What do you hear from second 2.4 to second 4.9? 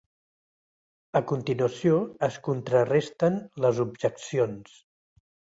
contraresten les objeccions.